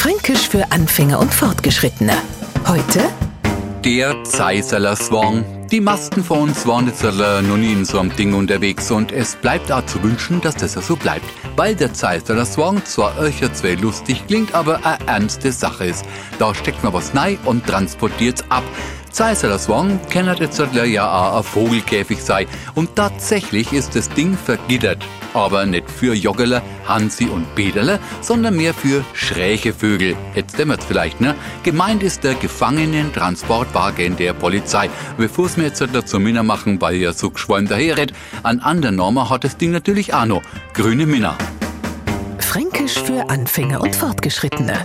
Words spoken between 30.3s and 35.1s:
Jetzt dämmert's vielleicht, ne? Gemeint ist der Gefangenentransportwagen der Polizei.